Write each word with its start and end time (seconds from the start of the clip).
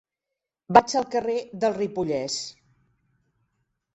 Vaig 0.77 0.95
al 1.01 1.05
carrer 1.15 1.35
del 1.65 1.75
Ripollès. 1.77 2.39